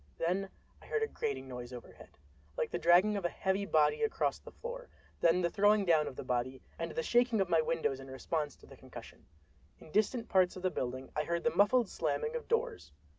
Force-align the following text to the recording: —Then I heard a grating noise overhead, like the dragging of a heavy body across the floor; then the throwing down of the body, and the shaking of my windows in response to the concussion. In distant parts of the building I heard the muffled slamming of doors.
—Then 0.17 0.49
I 0.81 0.87
heard 0.87 1.03
a 1.03 1.07
grating 1.07 1.47
noise 1.47 1.71
overhead, 1.71 2.17
like 2.57 2.71
the 2.71 2.79
dragging 2.79 3.17
of 3.17 3.23
a 3.23 3.29
heavy 3.29 3.67
body 3.67 4.01
across 4.01 4.39
the 4.39 4.49
floor; 4.49 4.89
then 5.19 5.41
the 5.41 5.49
throwing 5.51 5.85
down 5.85 6.07
of 6.07 6.15
the 6.15 6.23
body, 6.23 6.63
and 6.79 6.89
the 6.89 7.03
shaking 7.03 7.39
of 7.39 7.49
my 7.49 7.61
windows 7.61 7.99
in 7.99 8.09
response 8.09 8.55
to 8.55 8.65
the 8.65 8.75
concussion. 8.75 9.27
In 9.77 9.91
distant 9.91 10.27
parts 10.27 10.55
of 10.55 10.63
the 10.63 10.71
building 10.71 11.11
I 11.15 11.23
heard 11.25 11.43
the 11.43 11.55
muffled 11.55 11.87
slamming 11.87 12.35
of 12.35 12.47
doors. 12.47 12.91